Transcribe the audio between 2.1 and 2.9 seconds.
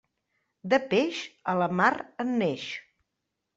en neix.